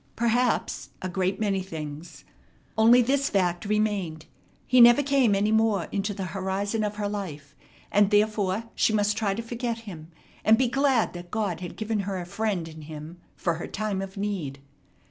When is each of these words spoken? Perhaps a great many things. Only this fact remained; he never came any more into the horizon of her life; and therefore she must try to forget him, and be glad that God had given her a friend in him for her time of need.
Perhaps 0.15 0.89
a 1.03 1.07
great 1.07 1.39
many 1.39 1.61
things. 1.61 2.23
Only 2.75 3.03
this 3.03 3.29
fact 3.29 3.65
remained; 3.65 4.25
he 4.65 4.81
never 4.81 5.03
came 5.03 5.35
any 5.35 5.51
more 5.51 5.83
into 5.91 6.11
the 6.15 6.23
horizon 6.33 6.83
of 6.83 6.95
her 6.95 7.07
life; 7.07 7.55
and 7.91 8.09
therefore 8.09 8.63
she 8.73 8.93
must 8.93 9.15
try 9.15 9.35
to 9.35 9.43
forget 9.43 9.81
him, 9.81 10.09
and 10.43 10.57
be 10.57 10.69
glad 10.69 11.13
that 11.13 11.29
God 11.29 11.59
had 11.59 11.77
given 11.77 11.99
her 11.99 12.19
a 12.19 12.25
friend 12.25 12.67
in 12.67 12.81
him 12.81 13.21
for 13.35 13.53
her 13.57 13.67
time 13.67 14.01
of 14.01 14.17
need. 14.17 14.57